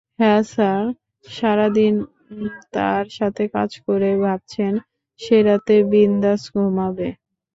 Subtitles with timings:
[0.19, 0.83] হ্যাঁ স্যার,
[1.25, 1.95] সারাদিন
[2.73, 4.73] তার সাথে কাজ করে, ভাবছেন
[5.19, 7.09] সে রাতে বিন্দাস ঘুমাবে।